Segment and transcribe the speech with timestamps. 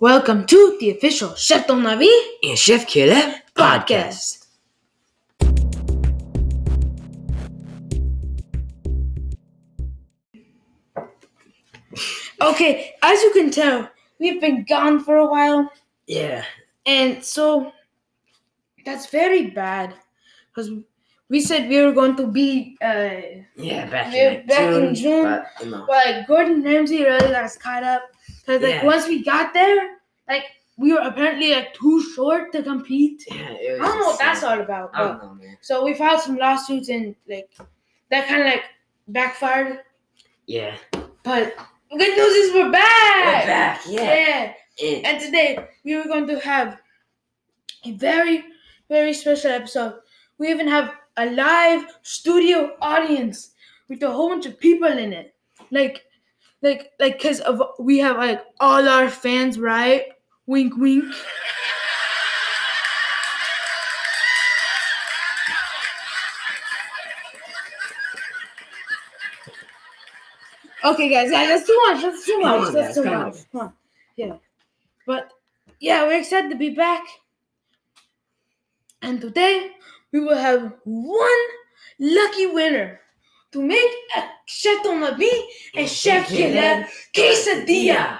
[0.00, 2.08] Welcome to the official Chef Don La Vie
[2.42, 4.46] and Chef Caleb podcast.
[12.40, 15.70] Okay, as you can tell, we've been gone for a while,
[16.06, 16.46] Yeah,
[16.86, 17.70] and so
[18.86, 19.92] that's very bad
[20.48, 20.70] because
[21.28, 23.20] we said we were going to be, uh,
[23.54, 25.24] yeah, back in back June, in June.
[25.24, 28.02] But, know, but like Gordon Ramsay really got us caught up
[28.40, 28.84] because like Yeah.
[28.84, 29.96] once we got there,
[30.28, 30.44] like
[30.76, 33.22] we were apparently like too short to compete.
[33.28, 34.90] yeah, it I don't know what that's all about.
[34.94, 35.56] I don't know, man.
[35.60, 37.50] so we filed some lawsuits and like
[38.10, 38.64] that kind of like
[39.08, 39.80] backfired.
[40.46, 40.76] Yeah,
[41.22, 41.54] But
[41.90, 43.24] good news is we're back.
[43.24, 43.80] we're back.
[43.88, 44.52] Yeah, Yeah.
[44.82, 46.80] And- And today we were going to have
[47.84, 48.44] a very,
[48.88, 49.94] very special episode.
[50.38, 53.50] We even have a live studio audience
[53.88, 55.34] with a whole bunch of people in it.
[55.70, 56.02] Like,
[56.62, 60.04] like, like, cause of we have like all our fans, right?
[60.46, 61.04] Wink, wink.
[70.82, 72.02] Okay, guys, yeah, that's too much.
[72.02, 72.68] That's too much.
[72.68, 73.34] on, that's guys, too much.
[73.34, 73.44] on.
[73.52, 73.72] Come on.
[74.16, 74.36] Yeah.
[75.06, 75.30] But
[75.78, 77.02] yeah, we're excited to be back.
[79.02, 79.72] And today
[80.12, 81.40] we will have one
[81.98, 83.00] lucky winner
[83.52, 88.18] to make a Chef Don La Vie and Chef Caleb quesadilla.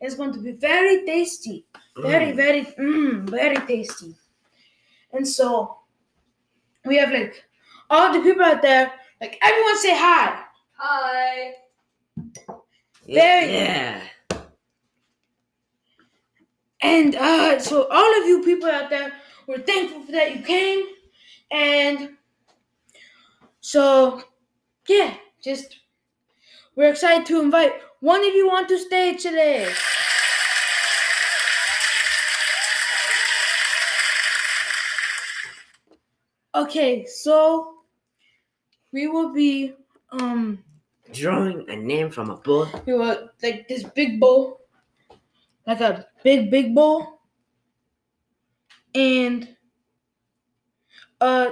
[0.00, 1.66] It's going to be very tasty.
[1.96, 2.36] Very, Mm.
[2.36, 4.14] very, mm, very tasty.
[5.12, 5.78] And so
[6.84, 7.42] we have like
[7.88, 10.44] all the people out there, like everyone say hi.
[10.76, 11.54] Hi.
[13.06, 14.02] Very- Yeah,
[16.82, 19.12] And uh, so all of you people out there,
[19.46, 20.84] we're thankful for that you came.
[21.50, 22.16] And
[23.60, 24.22] so
[24.88, 25.78] yeah, just
[26.74, 29.72] we're excited to invite one of you onto stage today.
[36.54, 37.74] Okay, so
[38.92, 39.74] we will be
[40.10, 40.62] um
[41.12, 42.66] drawing a name from a bowl.
[42.86, 44.60] we will like this big bowl,
[45.66, 47.20] like a big big bowl,
[48.94, 49.54] and
[51.20, 51.50] uh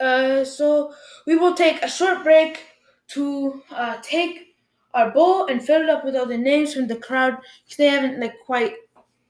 [0.00, 0.92] uh so
[1.26, 2.64] we will take a short break
[3.08, 4.54] to uh take
[4.94, 7.88] our bowl and fill it up with all the names from the crowd because they
[7.88, 8.74] haven't like quite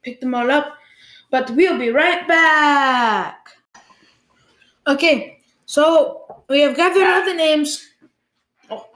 [0.02, 0.76] picked them all up,
[1.30, 3.48] but we'll be right back.
[4.86, 7.86] Okay, so we have gathered all the names.
[8.70, 8.88] Oh,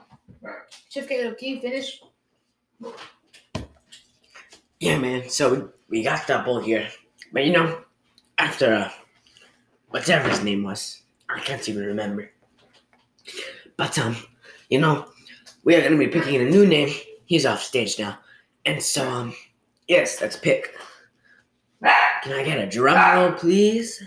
[0.89, 2.01] Chef Caleb, can you finish?
[4.79, 5.29] Yeah, man.
[5.29, 6.89] So we, we got that bowl here,
[7.31, 7.81] but you know,
[8.37, 8.89] after uh,
[9.89, 12.29] whatever his name was, I can't even remember.
[13.77, 14.15] But um,
[14.69, 15.07] you know,
[15.63, 16.93] we are gonna be picking a new name.
[17.25, 18.19] He's off stage now,
[18.65, 19.33] and so um,
[19.87, 20.75] yes, let's pick.
[22.23, 24.01] Can I get a drum roll, please?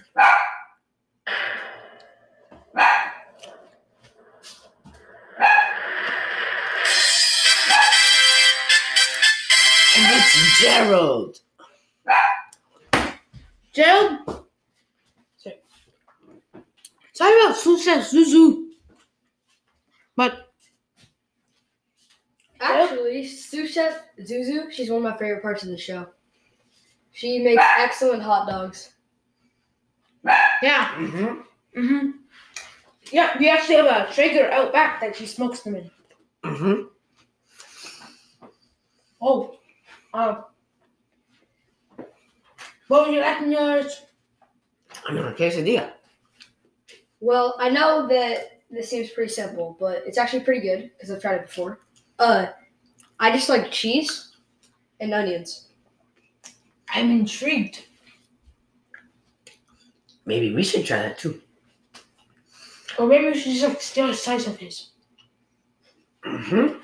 [9.98, 11.38] And it's Gerald.
[13.72, 14.15] Gerald?
[17.54, 18.68] Sorry about Susha Zuzu.
[20.16, 20.48] But
[22.60, 26.06] Actually, sous chef Zuzu, she's one of my favorite parts of the show.
[27.12, 28.94] She makes excellent hot dogs.
[30.24, 30.94] yeah.
[30.96, 31.80] Mm-hmm.
[31.80, 32.10] Mm-hmm.
[33.12, 35.90] Yeah, we actually have a Traeger out back that she smokes them in.
[36.44, 36.82] Mm-hmm.
[39.20, 39.58] Oh.
[40.14, 40.44] Um
[42.88, 44.02] what would you like in yours?
[45.06, 45.92] I'm on a quesadilla.
[47.20, 51.20] Well, I know that this seems pretty simple, but it's actually pretty good because I've
[51.20, 51.80] tried it before.
[52.18, 52.46] Uh,
[53.18, 54.36] I just like cheese
[55.00, 55.68] and onions.
[56.88, 57.84] I'm intrigued.
[60.24, 61.40] Maybe we should try that too.
[62.98, 64.90] Or maybe we should just like steal a slice of his.
[66.24, 66.78] Mm-hmm.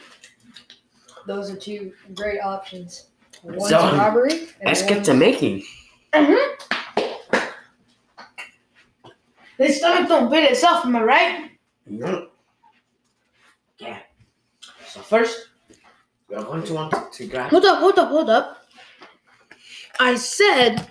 [1.26, 3.08] Those are two great options.
[3.42, 5.64] One So, strawberry and Let's one get to making.
[6.12, 6.71] Mm-hmm.
[9.62, 11.50] This stomach don't build itself, am I right?
[11.88, 12.26] Mhm.
[13.78, 14.00] Yeah.
[14.88, 15.50] So first,
[16.28, 17.48] we are going to want to grab.
[17.50, 18.66] Hold up, hold up, hold up.
[20.00, 20.90] I said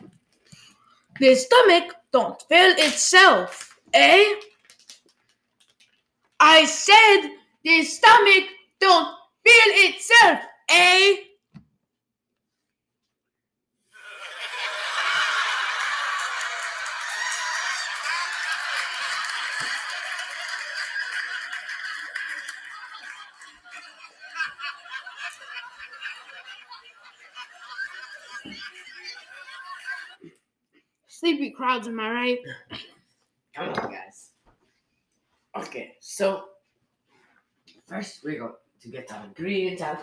[1.20, 4.24] the stomach don't fill itself, eh?
[6.40, 7.30] I said
[7.66, 8.46] the stomach
[8.80, 9.10] don't
[9.46, 10.40] fill itself,
[10.70, 11.18] eh?
[31.52, 32.40] Sleepy crowds, am I right?
[33.56, 34.32] Come on, guys.
[35.58, 36.46] Okay, so
[37.88, 40.00] first we're going to get our ingredients out,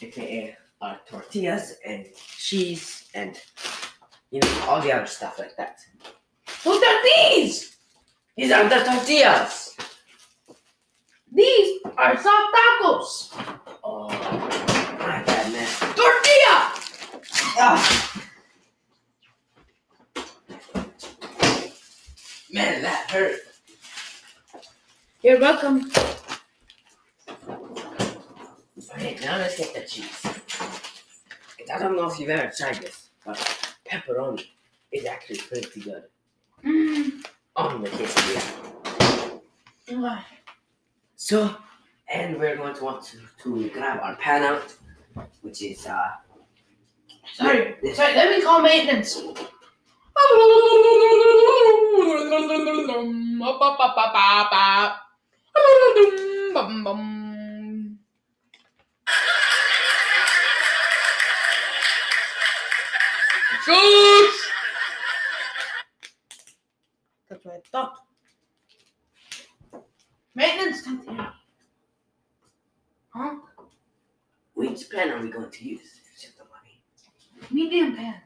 [0.00, 3.38] aka our tortillas and cheese and
[4.30, 5.80] you know all the other stuff like that.
[6.62, 7.76] What are these?
[8.36, 9.76] These are the tortillas.
[11.30, 13.68] These are soft tacos.
[13.84, 14.08] Oh,
[14.98, 15.68] my bad, man.
[15.94, 16.72] Tortilla!
[17.60, 18.27] Ah.
[22.50, 23.40] Man, that hurt.
[25.22, 25.90] You're welcome.
[28.94, 30.26] Okay, now let's get the cheese.
[31.72, 33.36] I don't know if you've ever tried this, but
[33.90, 34.44] pepperoni
[34.92, 36.04] is actually pretty good
[36.64, 37.24] Mm.
[37.54, 38.42] on the quesadilla.
[41.16, 41.54] So,
[42.08, 44.74] and we're going to want to, to grab our pan out,
[45.42, 46.12] which is uh.
[47.34, 49.20] Sorry, this- sorry, let me call maintenance.
[63.68, 64.38] Shush!
[67.28, 67.94] That's what I thought.
[70.34, 71.32] Maintenance, come here.
[73.10, 73.34] Huh?
[74.54, 76.00] Which pan are we going to use?
[76.18, 76.80] Shut the money.
[77.50, 78.22] Medium pan.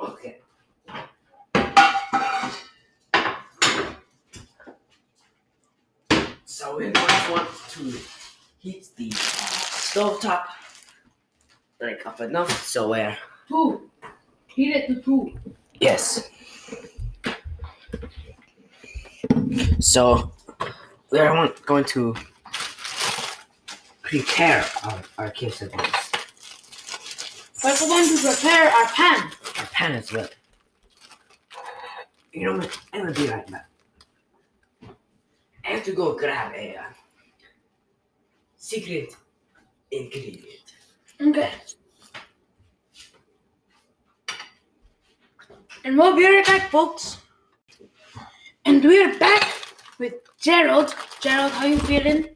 [0.00, 0.40] Okay.
[6.44, 7.98] So we're going to want to
[8.58, 10.48] heat the uh, stove top
[11.80, 13.16] like up enough so where
[13.48, 13.90] Two.
[14.46, 15.34] Heat it to two.
[15.80, 16.28] yes.
[19.80, 20.32] So
[21.10, 22.14] we are going to
[24.02, 26.10] prepare our, our quesadillas.
[27.62, 29.30] But we're going to prepare our pan.
[29.58, 30.28] Our pan as well.
[32.32, 32.78] You know what?
[32.92, 33.68] I'm gonna be right back.
[35.64, 36.82] I have to go grab a uh,
[38.56, 39.14] secret
[39.90, 40.46] ingredient.
[41.20, 41.50] Okay.
[45.92, 47.18] And we'll be right back, folks.
[48.64, 49.46] And we're back
[49.98, 50.94] with Gerald.
[51.20, 52.30] Gerald, how you feeling?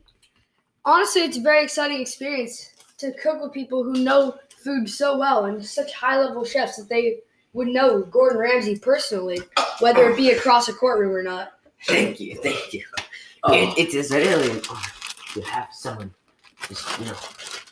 [0.85, 5.47] Honestly, it's a very exciting experience to cook with people who know food so well
[5.47, 7.21] and such high level chefs that they
[7.55, 9.41] would know Gordon Ramsay personally,
[9.81, 11.53] whether it be across a courtroom or not.
[11.87, 12.85] Thank you, thank you.
[13.47, 14.83] It, it is really an honor
[15.33, 16.13] to have someone
[16.69, 17.17] just, you know,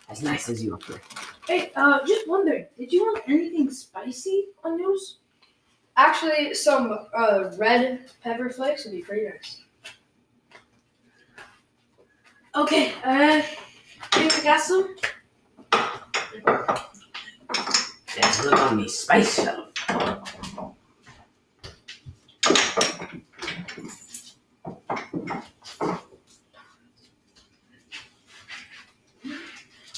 [0.09, 1.03] as nice as you up here.
[1.47, 5.19] Hey, uh, just wondering, did you want anything spicy on yours?
[5.97, 9.63] Actually, some uh, red pepper flakes would be pretty nice.
[12.57, 13.43] Okay, uh,
[14.15, 14.95] think we got some?
[18.17, 19.71] Let's look on the spice shelf.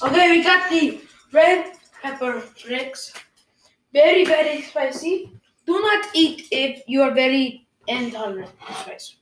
[0.03, 1.01] Okay, we got the
[1.33, 1.73] red
[2.03, 3.13] pepper flakes.
[3.93, 5.33] Very, very spicy.
[5.67, 9.17] Do not eat if you are very intolerant to spice.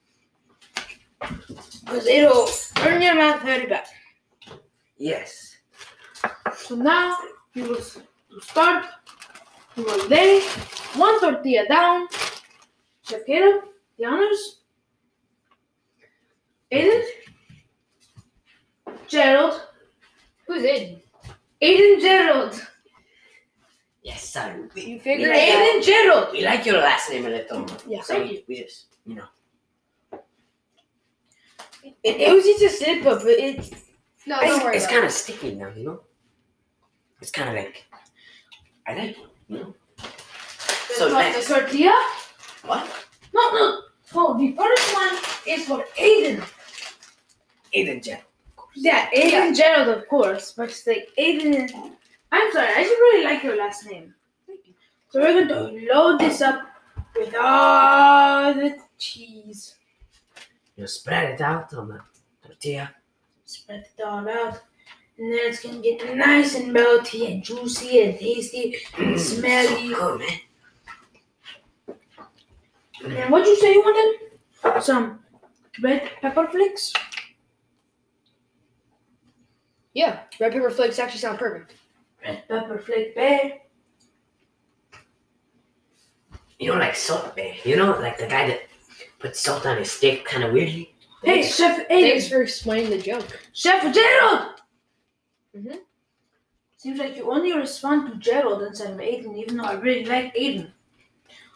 [1.18, 3.86] Because it'll burn your mouth very bad.
[4.96, 5.56] Yes.
[6.56, 7.16] So now
[7.54, 8.86] we will to start.
[9.76, 10.42] We will lay
[10.96, 12.08] one tortilla down.
[13.02, 13.64] Chef Caleb,
[13.98, 14.60] the honors.
[16.72, 17.02] Aiden,
[19.06, 19.60] Gerald,
[20.46, 21.00] Who's Aiden?
[21.62, 22.66] Aiden Gerald,
[24.04, 24.70] Yes, son.
[24.74, 25.82] We, You we, figured like, it out.
[25.82, 26.28] Aiden Gerald.
[26.32, 27.76] we like your last name a little more.
[27.88, 29.24] Yeah, So thank we, we just, you know.
[31.82, 33.56] It, it was just a slip up, but it
[34.26, 34.76] No, It's, don't worry.
[34.76, 36.00] it's about kind of sticky now, you know?
[37.22, 37.84] It's kind of like,
[38.86, 39.16] I like it,
[39.48, 39.74] you know?
[39.96, 41.94] the, So tor- next- the tortilla.
[42.66, 42.86] What?
[43.34, 43.80] No, no.
[44.16, 46.42] Oh, the first one is for Aiden.
[47.74, 48.18] Aiden Jen.
[48.76, 51.70] Yeah, Aiden Gerald, of course, but it's like Aiden.
[52.34, 54.12] I'm sorry, I just really like your last name.
[55.10, 56.62] So we're going to load this up
[57.16, 59.76] with all the cheese.
[60.76, 62.00] You spread it out on the
[62.44, 62.90] tortilla.
[63.44, 64.60] Spread it all out.
[65.16, 69.18] And then it's going to get nice and melty and juicy and tasty and mm,
[69.18, 69.92] smelly.
[69.92, 70.40] So good, man.
[73.16, 74.82] And what'd you say you wanted?
[74.82, 75.20] Some
[75.80, 76.92] red pepper flakes?
[79.92, 81.74] Yeah, red pepper flakes actually sound perfect.
[82.24, 83.58] Red pepper flake bear.
[86.58, 87.58] You know, like Salt Bae.
[87.64, 88.60] You know, like the guy that
[89.18, 90.94] puts salt on his steak kind of weirdly.
[91.22, 92.10] Hey, Thanks- Chef Aiden.
[92.10, 93.26] Thanks for explaining the joke.
[93.52, 94.60] Chef Gerald!
[95.56, 95.80] Mhm.
[96.76, 100.34] Seems like you only respond to Gerald instead of Aiden, even though I really like
[100.34, 100.70] Aiden.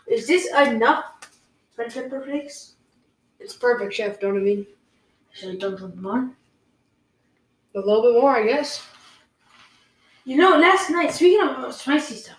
[0.06, 1.04] Is this enough
[1.76, 2.75] red pepper flakes?
[3.38, 4.18] It's perfect, chef.
[4.20, 4.66] Don't I mean?
[5.32, 6.30] Should I dump some more?
[7.75, 8.82] A little bit more, I guess.
[10.28, 12.37] You know, last night, speaking of uh, spicy stuff,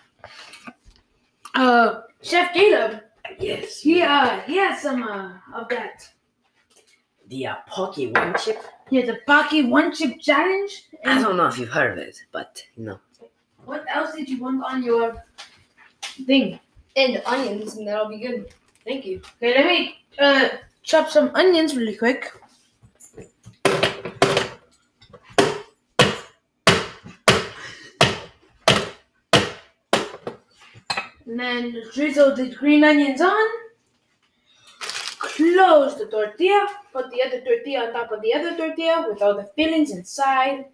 [1.56, 3.00] uh, Chef Caleb,
[3.40, 3.80] Yes.
[3.80, 6.08] he uh, he had some uh of that.
[7.26, 8.62] The uh, Paqui One Chip.
[8.90, 10.70] Yeah, the Paqui One Chip Challenge.
[11.04, 13.00] I And don't know if you've heard of it, but you know.
[13.64, 15.24] what else did you want on your
[16.28, 16.60] thing?
[16.94, 18.54] And onions, and that'll be good.
[18.84, 19.20] Thank you.
[19.42, 20.48] Okay, let me uh
[20.84, 22.30] chop some onions really quick.
[31.30, 33.48] And then drizzle the green onions on.
[34.80, 36.66] Close the tortilla.
[36.92, 40.64] Put the other tortilla on top of the other tortilla with all the fillings inside.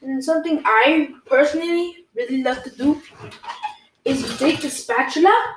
[0.00, 3.02] And something I personally really love to do
[4.06, 5.56] is you take the spatula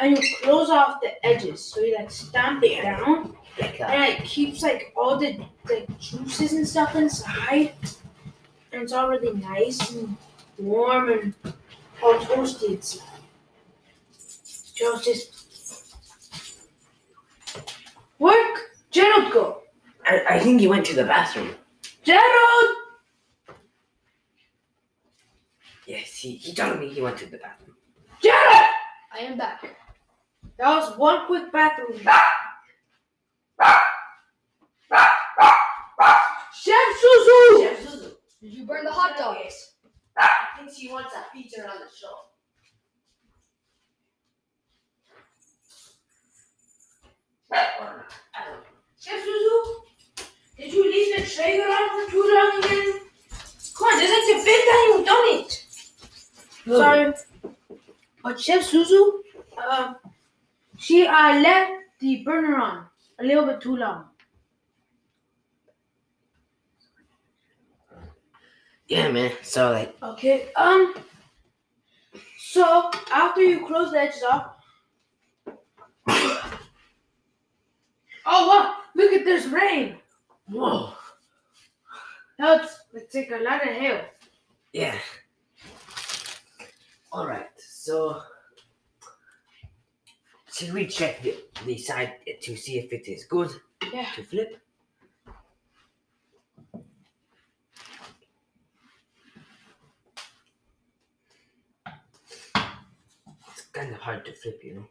[0.00, 1.62] and you close off the edges.
[1.62, 5.38] So you like stamp it down Like and it keeps like all the
[5.70, 7.74] like juices and stuff inside.
[8.72, 10.16] And it's all really nice and
[10.58, 11.54] warm and
[12.02, 12.84] all toasted.
[12.84, 13.00] So
[15.00, 15.96] just
[18.18, 18.70] work.
[18.90, 19.62] Gerald go.
[20.06, 21.54] I, I think he went to the bathroom.
[22.02, 22.76] Gerald
[25.86, 27.76] Yes, he, he told me he went to the bathroom.
[28.22, 28.66] Gerald
[29.12, 29.62] I am back.
[30.58, 31.98] That was one quick bathroom.
[36.54, 37.62] Chef Suzu!
[37.62, 38.12] Chef Suzu.
[38.40, 39.38] Did you burn the hot dogs?
[39.42, 39.50] I
[40.64, 42.14] think she wants a feature on the show.
[47.50, 48.66] Or I don't know.
[48.98, 50.24] Chef Suzu,
[50.56, 53.00] did you leave the Traeger on for too long again?
[53.76, 55.50] Come on, this is like the fifth time you've done it.
[56.66, 57.12] Sorry.
[58.22, 59.20] But Chef Suzu,
[59.58, 59.94] uh,
[60.78, 62.86] she uh, left the burner on
[63.18, 64.04] a little bit too long.
[68.92, 69.32] Yeah, man.
[69.42, 70.94] So like, Okay, um,
[72.36, 74.52] so after you close the edges off,
[78.26, 78.76] oh what?
[78.94, 79.96] Look at this rain.
[80.46, 80.92] whoa.
[82.38, 84.04] That's it's like a lot of hail.
[84.74, 84.98] Yeah.
[87.10, 87.48] All right.
[87.58, 88.20] So,
[90.52, 91.34] should we check the,
[91.64, 93.50] the side to see if it is good
[93.90, 94.06] Yeah.
[94.16, 94.60] to flip?
[103.50, 104.88] It's kind of hard to flip, you know.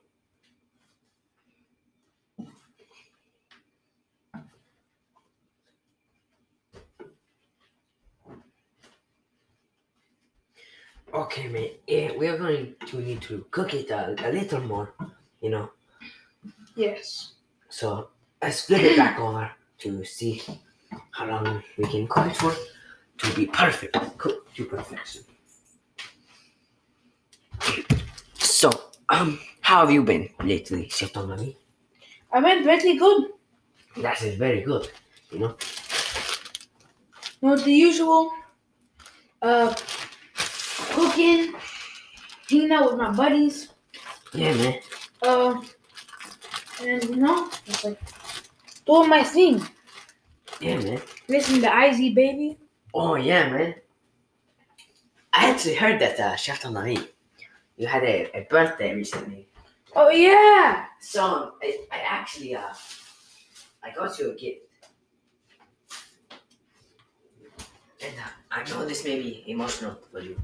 [11.14, 11.82] Okay, mate.
[11.88, 14.94] Yeah, we are going to need to cook it a, a little more,
[15.42, 15.72] you know.
[16.76, 17.34] Yes.
[17.70, 18.10] So
[18.42, 20.42] let's flip it back over to see
[21.12, 22.54] how long we can cook it for
[23.20, 25.24] to be perfect, cooked to perfection.
[28.62, 28.70] So,
[29.10, 31.56] um, how have you been lately, Chef Tonami?
[32.32, 33.32] I went really good.
[33.98, 34.88] That is very good,
[35.32, 35.56] you know.
[37.42, 38.32] You know, the usual.
[39.42, 39.74] Uh,
[40.94, 41.56] cooking,
[42.52, 43.70] hanging out with my buddies.
[44.32, 44.80] Yeah, man.
[45.24, 45.60] Uh,
[46.84, 47.50] and you know,
[47.84, 48.00] like
[48.86, 49.66] doing my thing.
[50.60, 51.02] Yeah, man.
[51.28, 52.60] Listening to IZ Baby.
[52.94, 53.74] Oh, yeah, man.
[55.34, 57.08] I actually heard that, uh, Chef Tonami,
[57.82, 59.48] you had a, a birthday recently.
[59.96, 60.86] Oh yeah.
[61.02, 62.74] So I, I actually uh
[63.84, 64.62] I got you a gift.
[68.04, 70.40] And uh, I know this may be emotional for you,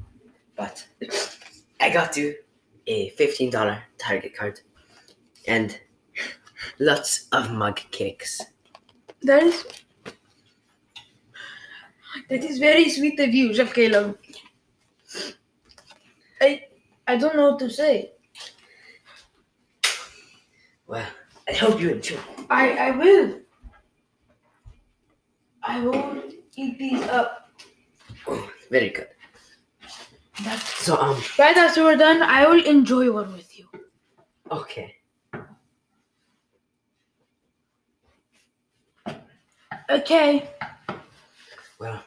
[0.56, 0.84] but
[1.80, 2.36] I got you
[2.88, 4.62] a fifteen dollar Target card
[5.48, 5.80] and
[6.80, 8.42] lots of mug cakes.
[9.22, 9.64] That is.
[12.30, 14.18] That is very sweet of you, Chef Caleb.
[16.42, 16.67] I
[17.08, 18.12] I don't know what to say.
[20.86, 21.08] Well,
[21.48, 22.20] I hope you enjoy.
[22.50, 23.40] I I will.
[25.64, 26.24] I will
[26.56, 27.52] eat these up.
[28.28, 29.08] Oh, very good.
[30.44, 33.68] But So um right after we're done, I will enjoy one with you.
[34.52, 34.94] okay.
[39.90, 40.50] Okay,
[41.80, 42.04] Well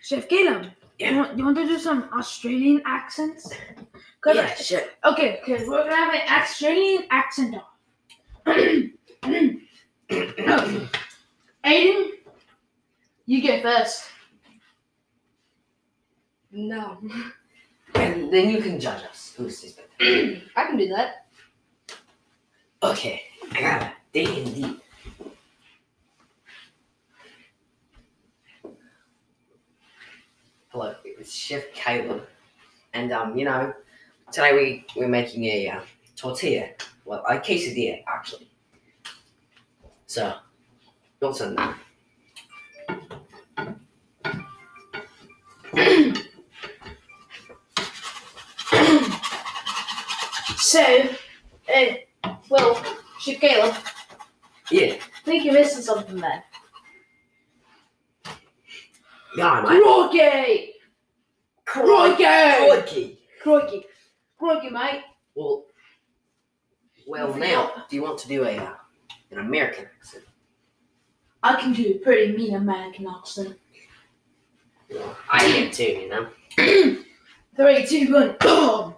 [0.00, 0.72] Chef Caleb.
[0.98, 1.10] Yeah.
[1.10, 3.52] You want, you want to do some Australian accents?
[4.20, 4.82] 'Cause yeah, sure.
[5.04, 7.62] Okay, okay, we're gonna have an Australian accent on.
[11.64, 12.10] Aiden,
[13.26, 14.04] you get first.
[16.50, 16.98] No.
[17.94, 19.34] And then you can judge us.
[19.36, 20.40] Who's this better?
[20.56, 21.26] I can do that.
[22.82, 24.80] Okay, I got a D and D.
[30.70, 32.26] Hello, it's Chef Caleb,
[32.92, 33.72] and um, you know,
[34.30, 35.80] today we we're making a uh,
[36.14, 36.68] tortilla,
[37.06, 38.50] well, a quesadilla actually.
[40.04, 40.34] So,
[41.22, 41.78] your turn that.
[50.58, 51.08] So,
[51.74, 51.84] uh,
[52.50, 52.84] well,
[53.20, 53.74] Chef Caleb,
[54.70, 56.44] Yeah, I think you're missing something there.
[59.38, 60.74] Yeah, mate.
[61.64, 62.16] Crikey!
[62.16, 62.24] Crikey!
[62.24, 63.18] Crikey.
[63.42, 63.84] Crikey!
[64.38, 65.02] Crikey, mate.
[65.34, 65.64] Well,
[67.06, 68.74] well, now, do you want to do a uh,
[69.30, 70.24] an American accent?
[71.42, 73.56] I can do a pretty mean American accent.
[74.90, 76.28] Well, I can too, you know.
[77.56, 78.94] Three, two, one, boom!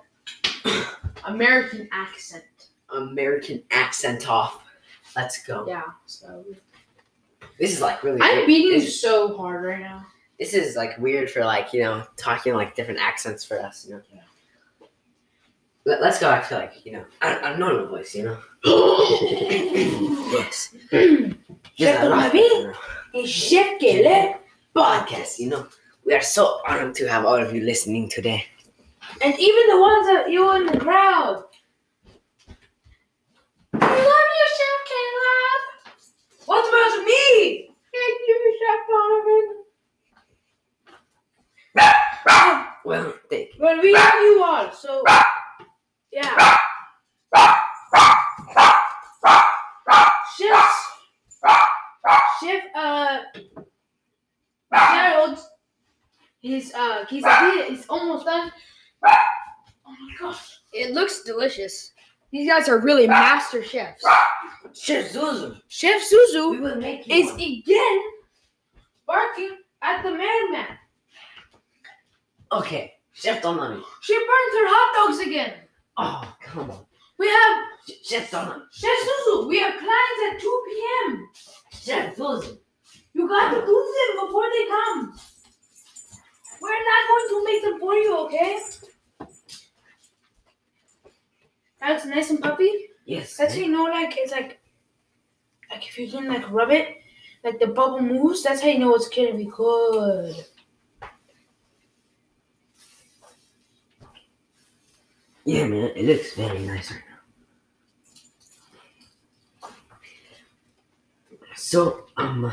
[1.25, 2.45] American accent.
[2.93, 4.65] American accent off.
[5.15, 5.67] Let's go.
[5.67, 6.45] Yeah, so.
[7.59, 8.21] This is like really.
[8.23, 8.47] I'm weird.
[8.47, 10.07] beating you so hard right now.
[10.41, 13.87] This is like weird for like you know talking like different accents for us.
[13.87, 14.03] You know.
[15.87, 18.15] Let, us go back to like you know a, a normal voice.
[18.15, 18.39] You know.
[20.33, 20.75] yes.
[20.91, 21.39] Just
[21.77, 22.39] Chef a rough, Bobby?
[22.39, 22.73] you know,
[23.15, 24.41] It's Chef Caleb
[24.75, 25.39] podcast.
[25.39, 25.67] You know.
[26.07, 28.47] We are so honored to have all of you listening today.
[29.23, 31.45] And even the ones that you in the crowd.
[33.75, 35.63] I love you, Chef Caleb.
[36.47, 37.71] What's about me?
[37.93, 39.60] Thank you, Chef Donovan.
[42.85, 43.61] Well, thank you.
[43.61, 45.03] Well, we love you all, so
[46.13, 46.57] yeah.
[50.37, 50.87] Chef's
[52.43, 53.19] Chef uh
[54.73, 55.39] Gerald,
[56.43, 58.51] his uh quesadilla is almost done.
[59.05, 59.11] Oh
[59.87, 60.59] my gosh.
[60.73, 61.93] It looks delicious.
[62.33, 64.05] These guys are really master chefs.
[64.75, 65.61] Chef Zuzu.
[65.69, 67.41] Chef We Suzu will make is one.
[67.41, 68.01] again
[69.07, 70.67] barking at the mailman.
[72.53, 73.83] Okay, Chef Donovan.
[74.03, 75.55] She burns her hot dogs again.
[75.97, 76.87] Oh, come on.
[77.19, 77.65] We have
[78.05, 78.63] Chef Donovan.
[78.73, 79.49] Chef Suzu.
[79.49, 81.29] We have clients at 2 p.m.
[81.73, 82.59] Chef Zuzu.
[83.15, 85.19] You got to do them before they come.
[86.61, 88.59] We're not going to make them for you, okay?
[91.81, 92.89] That's nice and puppy.
[93.07, 93.37] Yes.
[93.37, 94.61] That's how you know, like it's like,
[95.71, 96.97] like if you can like rub it,
[97.43, 98.43] like the bubble moves.
[98.43, 100.37] That's how you know it's gonna be good.
[105.45, 107.17] Yeah, man, it looks very nice right now.
[111.57, 112.53] So, um,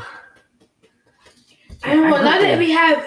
[1.82, 3.04] And well, now that we have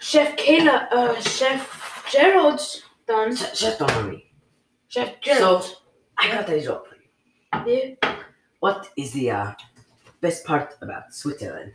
[0.00, 3.34] Chef Kayla, uh, Chef Gerald's done.
[3.36, 4.22] Chef Chef Donovan.
[4.88, 5.64] Chef Gerald.
[5.64, 5.74] So,
[6.18, 6.96] I got a job for
[7.66, 7.96] you.
[8.02, 8.16] yeah.
[8.60, 9.52] What is the uh,
[10.20, 11.72] best part about Switzerland?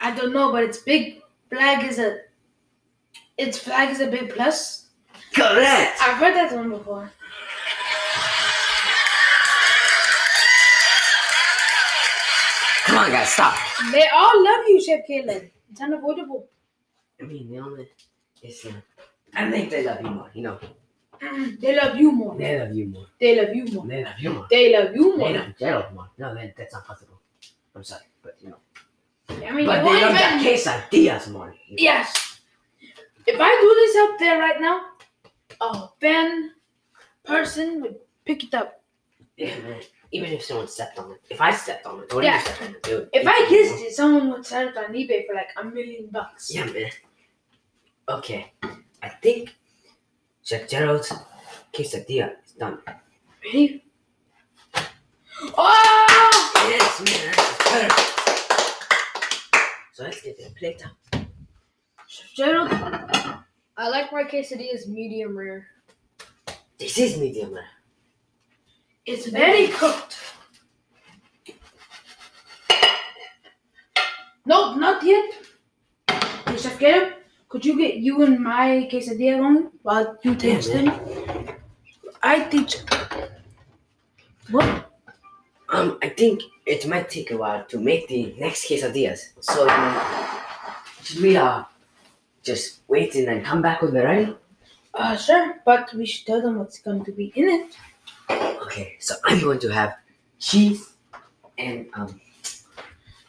[0.00, 2.18] I don't know, but its big flag is a.
[3.36, 4.86] Its flag is a big plus.
[5.34, 5.98] Correct.
[6.00, 7.10] I've heard that one before.
[12.86, 13.56] Come on, guys, stop.
[13.92, 15.50] They all love you, Chef Kayla.
[15.70, 16.46] It's unavoidable.
[17.20, 17.88] I mean, the only
[18.42, 18.72] is, uh,
[19.34, 20.30] I think they love you more.
[20.34, 20.58] You know,
[21.60, 22.36] They love you more.
[22.36, 23.06] they love you more.
[23.18, 23.86] They love you more.
[23.86, 24.46] They love you more.
[24.50, 25.28] They love you more.
[25.28, 26.08] They love Gerald more.
[26.18, 27.18] No, that, that's not possible.
[27.74, 28.58] I'm sorry, but you know.
[29.30, 31.54] I mean, But they love that even- quesadillas more.
[31.70, 32.33] Yes.
[33.26, 34.86] If I do this up there right now,
[35.60, 36.50] a fan
[37.24, 38.82] person would pick it up.
[39.36, 39.80] Yeah, man.
[40.12, 41.20] Even if someone stepped on it.
[41.30, 42.36] If I stepped on it, or Yeah.
[42.36, 43.08] you stepped on it, dude.
[43.12, 46.54] If I kissed it, someone would sell it on eBay for like a million bucks.
[46.54, 46.90] Yeah, man.
[48.08, 48.52] Okay.
[49.02, 49.56] I think
[50.44, 51.12] Jack Gerald's
[51.72, 52.78] quesadilla is done.
[53.44, 53.84] Ready?
[55.56, 56.66] Oh!
[56.68, 57.34] Yes, man.
[57.64, 58.14] That's.
[59.94, 60.92] So let's get the plate up.
[62.14, 62.68] Chef Gerald,
[63.76, 65.66] I like my quesadillas medium rare.
[66.78, 67.74] This is medium rare.
[69.04, 70.14] it's very cooked.
[74.46, 75.34] Nope, not yet.
[76.46, 77.14] Hey, Chef Caleb,
[77.48, 81.48] could you get you and my quesadilla going while you taste Yeah, them?
[82.22, 82.76] I teach.
[84.52, 84.68] What?
[85.68, 89.30] Um, I think it might take a while to make the next quesadillas.
[89.40, 90.00] So, um,
[91.02, 91.64] should we uh
[92.44, 94.36] just wait and then come back when they're ready?
[94.92, 97.76] Uh, sure, but we should tell them what's going to be in it.
[98.62, 99.96] Okay, so I'm going to have
[100.38, 100.94] cheese
[101.58, 102.20] and um.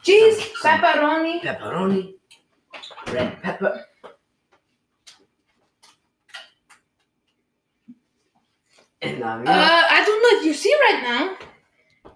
[0.02, 1.40] Cheese, pepperoni.
[1.40, 2.14] Pepperoni,
[3.08, 3.84] red pepper.
[9.02, 12.12] And um, uh, I don't know if you see right now,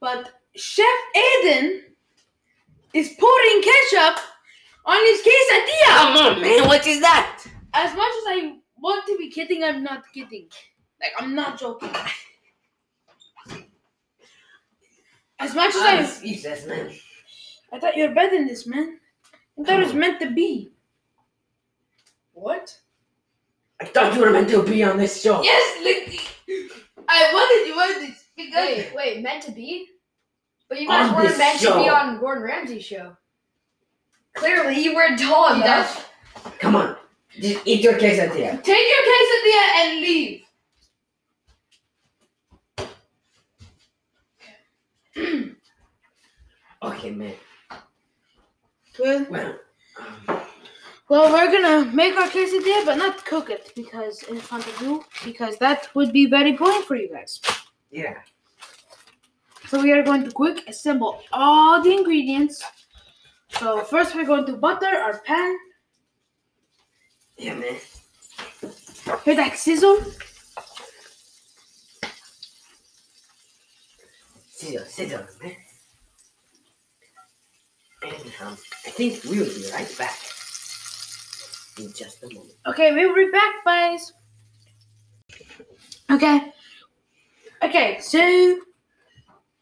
[0.00, 0.86] but Chef
[1.16, 1.80] Aiden
[2.92, 4.24] is pouring ketchup
[4.86, 5.86] on his quesadilla.
[5.86, 7.44] come on, man, what is that?
[7.72, 10.48] As much as I want to be kidding, I'm not kidding.
[11.00, 11.90] Like I'm not joking.
[15.40, 16.90] As much as I'm I, speechless, man.
[17.72, 19.00] I thought you were better than this, man.
[19.58, 20.72] I thought it was meant to be.
[22.32, 22.78] What?
[23.80, 25.42] I thought you were meant to be on this show.
[25.42, 26.66] Yes, look,
[27.08, 29.88] I wanted you on this because Wait, wait, meant to be?
[30.68, 33.16] But you guys On weren't this meant to be on Gordon Ramsay's show.
[34.34, 36.10] Clearly, you weren't told enough.
[36.58, 36.96] Come on,
[37.40, 38.62] just eat your quesadilla.
[38.62, 40.40] take your quesadilla and leave.
[46.82, 47.32] Okay, man.
[48.98, 49.54] Well, Well,
[50.28, 50.40] um,
[51.08, 55.02] well, we're gonna make our quesadilla, but not cook it because in front of you,
[55.24, 57.40] because that would be very boring for you guys.
[57.90, 58.18] yeah.
[59.68, 62.62] So we are going to quick assemble all the ingredients.
[63.58, 65.56] So first we're going to butter our pan.
[67.38, 67.76] Yeah, man.
[69.24, 69.98] Hear that sizzle?
[74.94, 75.56] Sit down, man.
[78.02, 80.18] And um, I think we will be right back
[81.78, 82.54] in just a moment.
[82.66, 84.12] Okay, we'll be back, guys.
[86.10, 86.52] Okay.
[87.62, 88.60] Okay, so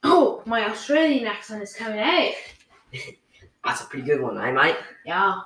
[0.02, 2.32] oh, my Australian accent is coming out.
[3.64, 4.76] That's a pretty good one, I mate?
[5.06, 5.40] Yeah.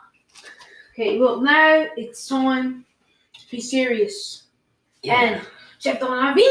[0.93, 2.85] Okay, well now it's time
[3.35, 4.45] to be serious.
[5.05, 5.43] And
[5.79, 6.49] Chef Donavi,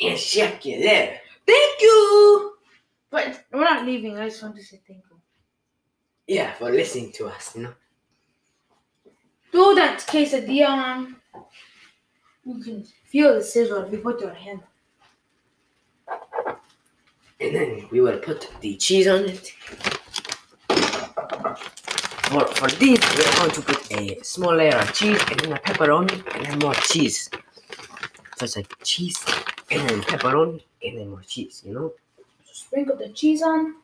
[0.00, 1.20] and Chef there.
[1.46, 2.52] thank you.
[3.10, 4.18] But we're not leaving.
[4.18, 5.16] I just want to say thank you.
[6.26, 7.72] Yeah, for listening to us, you know.
[9.50, 11.16] Do that quesadilla on.
[12.44, 14.60] You can feel the sizzle if you put your hand.
[17.40, 19.52] And then we will put the cheese on it.
[21.28, 25.56] For, for this, we're going to put a small layer of cheese and then a
[25.58, 27.30] pepperoni and then more cheese.
[28.36, 29.24] So it's like cheese
[29.70, 31.92] and then pepperoni and then more cheese, you know?
[32.52, 33.74] Sprinkle the cheese on.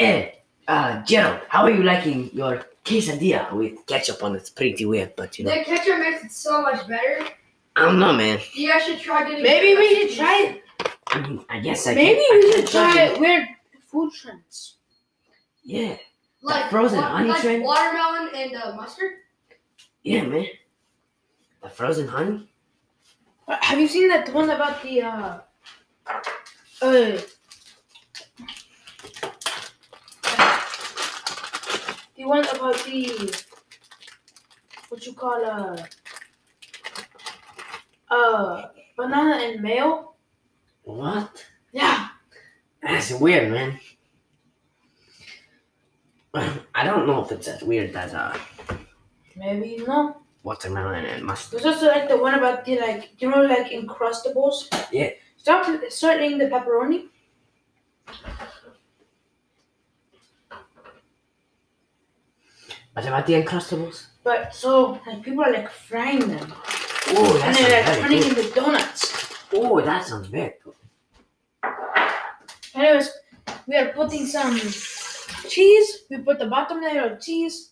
[0.00, 0.30] And,
[0.66, 4.38] uh, Gerald, how are you liking your quesadilla with ketchup on it?
[4.38, 5.54] It's pretty weird, but you know.
[5.54, 7.26] The ketchup makes it so much better.
[7.76, 8.38] I don't know, man.
[8.54, 10.62] You guys should try getting Maybe we should try it.
[11.08, 13.20] I mean, I guess I Maybe can, we I should try try it.
[13.20, 13.48] weird
[13.94, 14.78] food trends.
[15.62, 15.96] Yeah,
[16.42, 17.62] like frozen wa- honey like train?
[17.62, 19.12] watermelon and uh, mustard.
[20.02, 20.46] yeah, man.
[21.62, 22.50] The frozen honey?
[23.48, 25.38] Uh, Have you seen that one about the uh
[26.82, 27.20] uh
[32.16, 33.32] the one about the
[34.88, 35.86] what you call uh
[38.10, 40.14] uh banana and mayo?
[40.82, 41.44] What?
[41.72, 42.08] Yeah.
[42.84, 43.80] That's weird, man.
[46.74, 48.36] I don't know if it's as weird as uh,
[49.36, 50.16] Maybe no.
[50.42, 51.60] watermelon and mustard.
[51.62, 54.68] There's also like the one about the like you know like Uncrustables.
[54.92, 55.10] Yeah.
[55.36, 57.08] Start start eating the pepperoni.
[62.92, 64.06] What about the Uncrustables?
[64.22, 66.52] But so like people are like frying them.
[67.08, 69.34] Oh, and they're like turning into donuts.
[69.52, 70.74] Oh, that sounds very good.
[72.74, 73.10] Anyways,
[73.66, 74.58] we are putting some
[75.48, 76.04] cheese.
[76.10, 77.70] We put the bottom layer of cheese.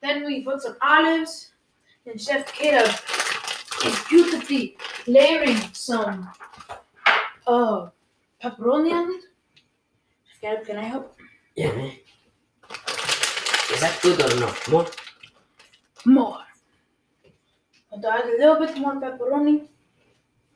[0.00, 1.50] Then we put some olives.
[2.06, 2.90] And Chef Caleb
[3.84, 4.76] is beautifully
[5.06, 6.30] layering some
[7.46, 7.88] uh
[8.42, 9.24] pepperoni on it.
[10.24, 11.18] Chef Caleb, can I help?
[11.54, 11.92] Yeah, man.
[13.72, 14.68] Is that good or not?
[14.68, 14.86] More?
[16.06, 16.38] More.
[18.00, 19.68] To add a little bit more pepperoni?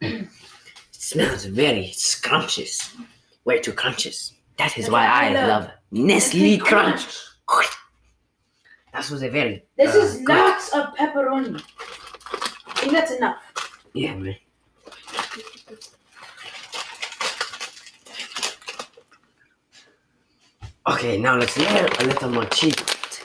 [0.00, 0.28] It
[0.92, 2.96] smells very scrumptious.
[3.44, 4.32] Way too crunches.
[4.56, 5.48] That is That's why I love.
[5.48, 7.06] love Nestle Crunch.
[8.92, 9.64] That was a very.
[9.76, 11.60] This uh, is good- lots of pepperoni.
[12.66, 13.42] I think that's enough.
[13.92, 14.36] Yeah, man.
[20.86, 22.74] Okay, now let's layer a little more cheese.
[22.78, 23.24] on it.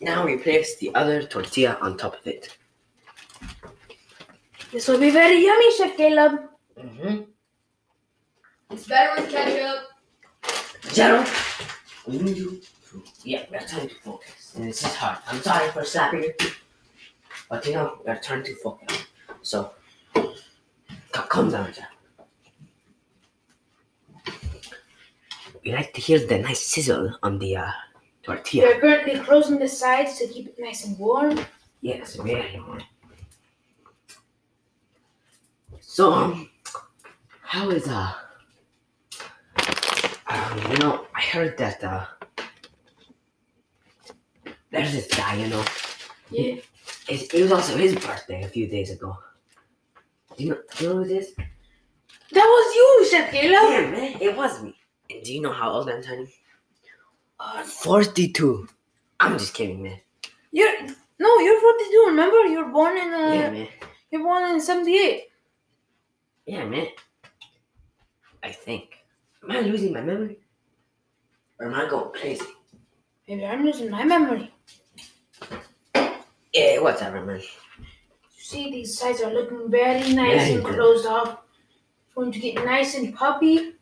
[0.00, 2.56] Now we place the other tortilla on top of it.
[4.70, 6.34] This will be very yummy, Chef Caleb.
[6.78, 7.22] Mm-hmm.
[8.70, 9.78] It's better with ketchup.
[10.94, 11.26] Gerald,
[12.06, 12.50] we need you
[12.90, 13.02] to.
[13.24, 14.54] Yeah, we are trying to focus.
[14.54, 15.18] And this is hard.
[15.28, 16.32] I'm sorry for slapping you.
[17.50, 18.92] But you know, we are trying to focus.
[19.42, 19.72] So,
[20.14, 21.96] c- calm down, Gerald.
[25.64, 27.70] we like to hear the nice sizzle on the uh,
[28.26, 28.66] tortilla.
[28.66, 31.38] We're currently closing the sides to keep it nice and warm.
[31.80, 32.82] Yes, very warm.
[35.80, 36.50] So, um,
[37.42, 38.12] how is uh,
[40.26, 42.04] um, you know, I heard that uh,
[44.70, 45.64] there's this guy, you know,
[46.30, 46.56] Yeah.
[47.08, 49.16] it, it was also his birthday a few days ago.
[50.36, 51.32] Do you know, do you know who this?
[52.32, 53.70] That was you, Chef Caleb.
[53.70, 54.74] Yeah, man, it was me.
[55.08, 56.28] And do you know how old I'm turning?
[57.38, 58.68] Uh, 42.
[59.20, 60.00] I'm just kidding, man.
[60.52, 60.72] you're
[61.18, 62.04] no, you're 42.
[62.08, 63.68] Remember, you were born in uh, Yeah, man.
[64.10, 65.24] you're born in 78.
[66.46, 66.88] Yeah, man.
[68.42, 68.98] I think.
[69.42, 70.38] Am I losing my memory?
[71.58, 72.44] Or am I going crazy?
[73.26, 74.52] Maybe I'm losing my memory.
[76.52, 77.40] Yeah, whatever, man.
[77.40, 77.86] You
[78.36, 81.38] see, these sides are looking very nice Very and closed off.
[82.14, 83.74] Going to get nice and puppy.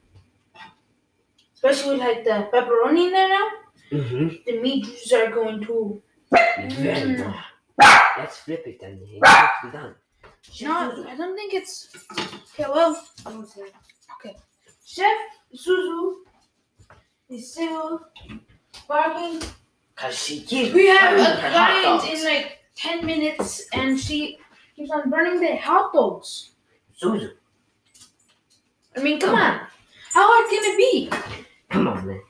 [1.65, 3.49] Especially with like the pepperoni in there now.
[3.91, 4.29] Mm-hmm.
[4.45, 6.03] The meat juices are going to.
[6.31, 7.35] Mm.
[8.19, 9.95] Let's flip it and it to be done.
[10.61, 11.89] No, I don't think it's.
[12.13, 14.37] Okay, well, okay.
[14.85, 15.07] Chef
[15.57, 16.17] Suzu
[17.31, 18.01] is still
[18.87, 19.41] barking.
[19.97, 24.39] Cause she keeps We have a client in like 10 minutes and she
[24.77, 26.51] keeps on burning the hot dogs.
[27.01, 27.31] Suzu,
[28.97, 29.61] I mean, come on.
[30.13, 31.45] How hard can it be?
[31.75, 32.21] Come on, man.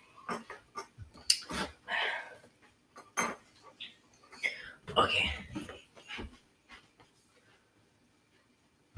[4.97, 5.31] Okay.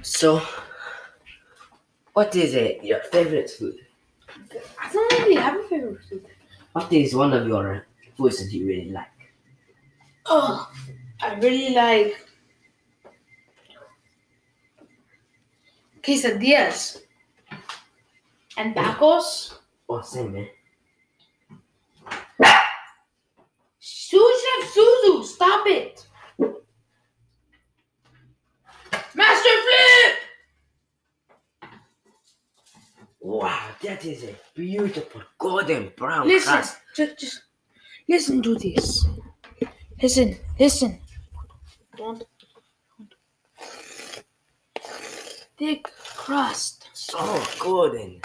[0.03, 0.41] So,
[2.13, 2.85] what is it?
[2.85, 3.75] Your favorite food?
[4.81, 6.25] I don't really have a favorite food.
[6.73, 9.19] What is one of your foods that you really like?
[10.27, 10.71] Oh,
[11.21, 12.15] I really like
[16.03, 17.03] quesadillas
[18.57, 19.59] and tacos.
[19.89, 20.49] Oh, same, man.
[23.79, 26.07] Su Chef Suzu, stop it!
[29.15, 30.19] Master Flip!
[33.21, 36.79] Wow, that is a beautiful golden brown Listen, crust.
[36.95, 37.43] just, just
[38.09, 39.07] listen to this.
[40.03, 41.01] Listen, listen.
[41.97, 42.25] Don't.
[45.59, 46.89] Thick crust.
[46.93, 48.21] So golden.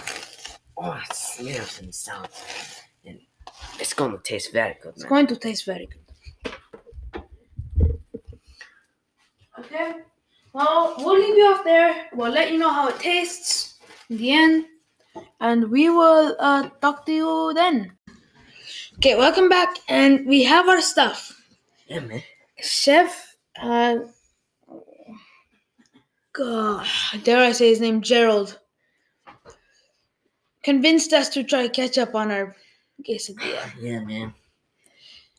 [0.84, 2.82] Oh, it smells and sounds.
[3.06, 3.20] And
[3.80, 5.10] it's gonna taste very good, It's man.
[5.10, 6.02] going to taste very good.
[9.60, 9.94] Okay.
[10.54, 12.08] Well, we'll leave you off there.
[12.13, 13.78] We'll let you know how it tastes
[14.10, 14.65] in the end.
[15.39, 17.91] And we will uh, talk to you then.
[18.98, 19.78] Okay, welcome back.
[19.88, 21.39] And we have our stuff.
[21.88, 22.24] Yeah, man.
[22.60, 23.98] Chef, uh,
[26.34, 26.88] God,
[27.24, 28.60] dare I say his name, Gerald,
[30.63, 32.56] convinced us to try ketchup on our
[33.08, 33.71] quesadilla.
[33.82, 34.34] Yeah, man.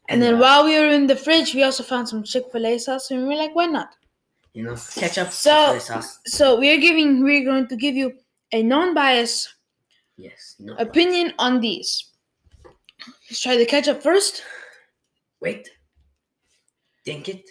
[0.08, 2.66] And then uh, while we were in the fridge, we also found some Chick Fil
[2.66, 3.90] A sauce, and we were like, "Why not?"
[4.52, 6.18] you know, ketchup, So- sauce.
[6.26, 8.12] So we're giving, we're going to give you
[8.52, 9.54] a non-biased
[10.18, 10.56] Yes.
[10.58, 10.74] No.
[10.76, 12.10] opinion on these.
[13.30, 14.42] Let's try the ketchup first.
[15.40, 15.70] Wait.
[17.04, 17.48] Think it.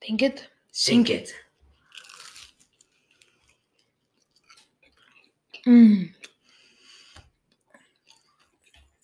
[0.00, 0.46] Think it.
[0.70, 1.32] Sink it.
[5.66, 6.10] Mm.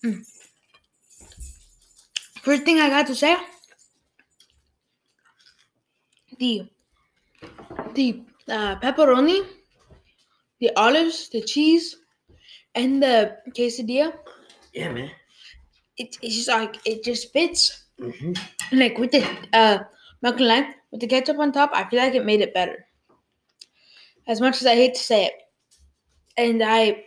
[0.03, 0.25] Mm.
[2.41, 3.37] First thing I got to say,
[6.37, 6.67] the
[7.93, 9.45] the uh, pepperoni,
[10.59, 11.95] the olives, the cheese,
[12.75, 14.13] and the quesadilla.
[14.73, 15.11] Yeah, man.
[15.97, 17.85] It, it's just like it just fits.
[17.99, 18.33] Mm-hmm.
[18.77, 19.79] Like with the uh,
[20.21, 22.85] milk and lime, with the ketchup on top, I feel like it made it better.
[24.27, 25.33] As much as I hate to say it,
[26.35, 27.05] and I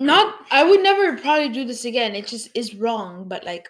[0.00, 2.14] not, I would never probably do this again.
[2.14, 3.68] It just is wrong, but like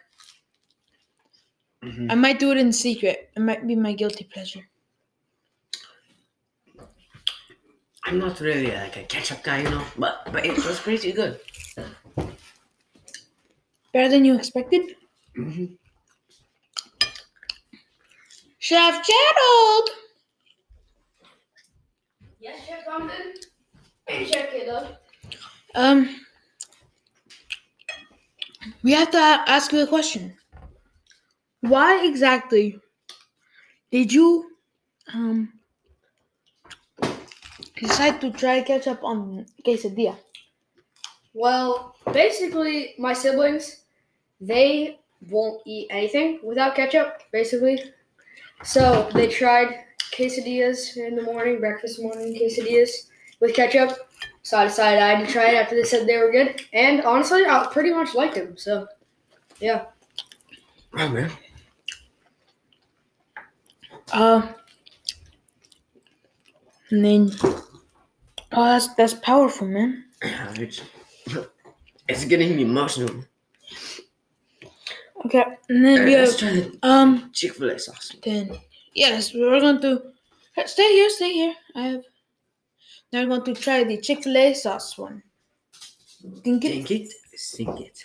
[1.84, 2.10] Mm-hmm.
[2.10, 3.30] I might do it in secret.
[3.36, 4.62] It might be my guilty pleasure.
[8.06, 11.40] I'm not really like a ketchup guy, you know, but but it was pretty good.
[13.92, 14.96] Better than you expected,
[15.36, 15.74] Mm-hmm.
[18.58, 19.90] Chef Gerald.
[22.40, 23.34] Yes, Chef Compton.
[24.06, 24.96] And Chef Kiddo.
[25.74, 26.08] Um,
[28.82, 30.36] we have to ask you a question.
[31.60, 32.78] Why exactly
[33.90, 34.50] did you
[35.12, 35.52] um
[37.80, 40.16] decide to try ketchup on quesadilla?
[41.32, 43.84] Well, basically, my siblings,
[44.40, 47.82] they won't eat anything without ketchup, basically.
[48.62, 53.10] So they tried quesadillas in the morning, breakfast morning quesadillas
[53.40, 53.98] with ketchup,
[54.44, 56.60] So I decided I had to try it after they said they were good.
[56.74, 58.56] And honestly, I pretty much liked them.
[58.56, 58.86] So
[59.58, 59.86] yeah.
[60.96, 61.30] Oh man.
[64.12, 64.46] Uh,
[66.90, 67.30] and then,
[68.52, 70.04] oh, that's that's powerful, man.
[70.56, 70.82] It's,
[72.08, 73.24] it's getting me emotional.
[75.24, 78.12] Okay, and then we Let's have the um, Chick Fil A sauce.
[78.22, 78.58] then
[78.94, 80.02] yes, we're going to
[80.66, 81.54] stay here, stay here.
[81.74, 82.04] I have.
[83.14, 85.22] Now we're going to try the Chick Fil A sauce one.
[86.42, 86.88] Think it.
[86.88, 88.04] Think it, sink it.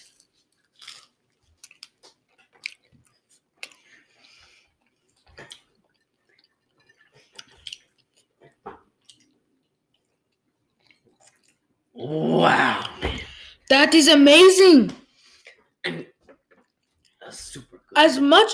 [11.93, 12.85] Wow,
[13.69, 14.91] That is amazing.
[15.83, 17.97] that's super good.
[17.97, 18.51] As much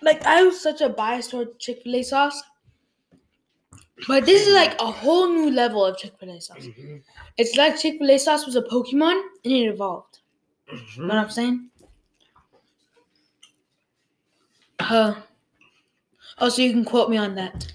[0.00, 2.40] like I was such a bias toward Chick Fil A sauce,
[4.08, 6.66] but this is like a whole new level of Chick Fil A sauce.
[6.66, 7.02] Mhm,
[7.38, 10.20] It's like Chick Fil A sauce was a Pokemon and it evolved.
[10.70, 10.98] You mhm.
[10.98, 11.70] know what I'm saying?
[14.78, 15.14] Uh,
[16.38, 17.72] oh, so you can quote me on that.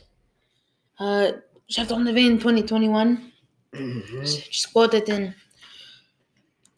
[0.99, 1.31] Uh,
[1.69, 3.31] Chef on the Vein 2021.
[3.73, 4.21] Mhm.
[4.23, 5.35] Just quote it in.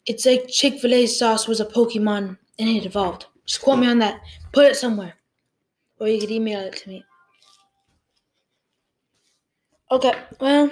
[0.06, 3.26] It's like Chick fil A sauce was a Pokemon and it evolved.
[3.46, 4.20] Just quote me on that.
[4.52, 5.14] Put it somewhere.
[6.00, 7.04] Or you could email it to me.
[9.90, 10.70] Okay, well,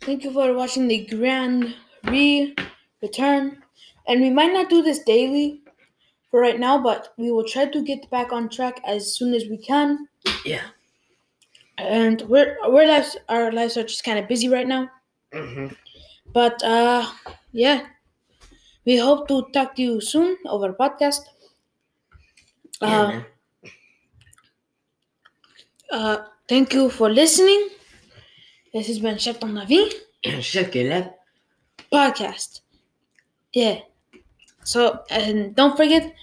[0.00, 1.74] thank you for watching the Grand
[2.04, 2.54] Re
[3.00, 3.62] Return.
[4.06, 5.62] And we might not do this daily
[6.30, 9.46] for right now, but we will try to get back on track as soon as
[9.48, 10.08] we can.
[10.44, 10.68] Yeah.
[11.78, 14.90] And we're, we're lives, our lives are just kind of busy right now.
[15.34, 15.76] Mhm.
[16.32, 17.10] But uh
[17.52, 17.86] yeah.
[18.84, 21.22] We hope to talk to you soon over podcast.
[22.80, 23.26] Yeah, Uh, man.
[25.92, 27.68] Uh thank you for listening.
[28.72, 31.12] This has been Chef Don And Chef Caleb.
[31.92, 32.60] podcast.
[33.52, 33.80] Yeah.
[34.64, 36.14] So and don't forget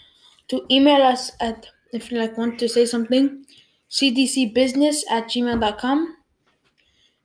[0.47, 3.45] to email us at if you like want to say something
[3.89, 6.15] cdcbusiness at gmail.com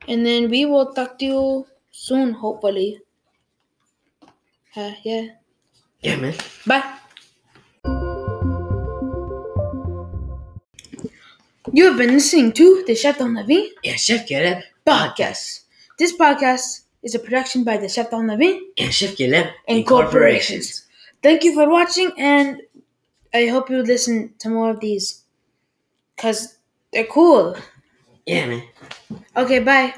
[0.09, 2.99] and then we will talk to you soon hopefully
[4.77, 5.27] uh, yeah
[6.01, 6.35] Yeah, man.
[6.67, 6.85] Bye.
[11.75, 13.35] You have been listening to the Chef Don
[13.83, 14.63] Yeah, Chef Caleb.
[14.87, 15.63] podcast.
[15.99, 19.49] This podcast is a production by the Chef Don And Chef Caleb.
[19.67, 20.87] and corporations.
[21.21, 22.63] Thank you for watching, and
[23.35, 25.25] I hope you listen to more of these
[26.15, 26.59] because
[26.93, 27.57] they're cool.
[28.25, 28.63] Yeah, man.
[29.37, 29.95] Okay, bye.